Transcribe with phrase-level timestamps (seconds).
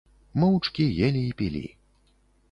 [0.43, 1.61] Моўчкі елі і пілі.